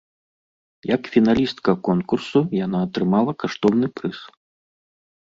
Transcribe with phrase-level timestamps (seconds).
[0.95, 4.19] Як фіналістка конкурсу яна атрымала каштоўны прыз.